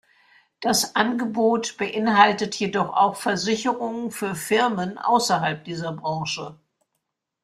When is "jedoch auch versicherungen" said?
2.55-4.09